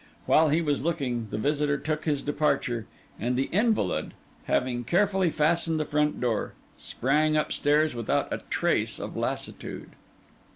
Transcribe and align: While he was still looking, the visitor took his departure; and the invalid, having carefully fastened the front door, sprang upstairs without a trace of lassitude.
While 0.25 0.49
he 0.49 0.61
was 0.63 0.77
still 0.77 0.85
looking, 0.87 1.27
the 1.29 1.37
visitor 1.37 1.77
took 1.77 2.05
his 2.05 2.23
departure; 2.23 2.87
and 3.19 3.35
the 3.35 3.49
invalid, 3.51 4.15
having 4.45 4.83
carefully 4.83 5.29
fastened 5.29 5.79
the 5.79 5.85
front 5.85 6.19
door, 6.19 6.53
sprang 6.75 7.37
upstairs 7.37 7.93
without 7.93 8.33
a 8.33 8.41
trace 8.49 8.97
of 8.97 9.15
lassitude. 9.15 9.91